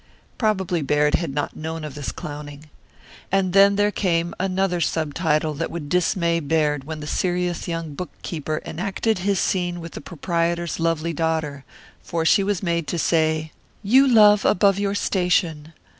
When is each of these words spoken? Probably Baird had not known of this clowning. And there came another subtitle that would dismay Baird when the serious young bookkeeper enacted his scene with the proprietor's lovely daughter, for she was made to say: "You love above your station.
Probably 0.39 0.81
Baird 0.81 1.13
had 1.13 1.31
not 1.31 1.55
known 1.55 1.83
of 1.83 1.93
this 1.93 2.11
clowning. 2.11 2.65
And 3.31 3.53
there 3.53 3.91
came 3.91 4.33
another 4.39 4.81
subtitle 4.81 5.53
that 5.53 5.69
would 5.69 5.89
dismay 5.89 6.39
Baird 6.39 6.85
when 6.85 7.01
the 7.01 7.05
serious 7.05 7.67
young 7.67 7.93
bookkeeper 7.93 8.63
enacted 8.65 9.19
his 9.19 9.39
scene 9.39 9.79
with 9.79 9.91
the 9.91 10.01
proprietor's 10.01 10.79
lovely 10.79 11.13
daughter, 11.13 11.65
for 12.01 12.25
she 12.25 12.43
was 12.43 12.63
made 12.63 12.87
to 12.87 12.97
say: 12.97 13.51
"You 13.83 14.07
love 14.07 14.43
above 14.43 14.79
your 14.79 14.95
station. 14.95 15.71